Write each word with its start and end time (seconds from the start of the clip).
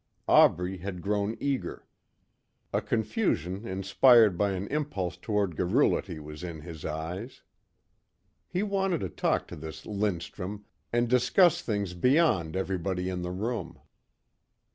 Aubrey 0.27 0.77
had 0.79 1.03
grown 1.03 1.37
eager. 1.39 1.85
A 2.73 2.81
confusion 2.81 3.67
inspired 3.67 4.35
by 4.35 4.53
an 4.53 4.65
impulse 4.69 5.15
toward 5.15 5.55
garrulity 5.55 6.17
was 6.17 6.43
in 6.43 6.61
his 6.61 6.83
eyes. 6.83 7.43
He 8.47 8.63
wanted 8.63 9.01
to 9.01 9.09
talk 9.09 9.47
to 9.49 9.55
this 9.55 9.85
Lindstrum 9.85 10.65
and 10.91 11.07
discuss 11.07 11.61
things 11.61 11.93
beyond 11.93 12.55
everybody 12.55 13.09
in 13.09 13.21
the 13.21 13.29
room. 13.29 13.79